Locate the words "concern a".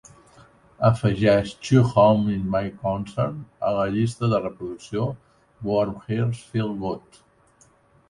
2.87-3.75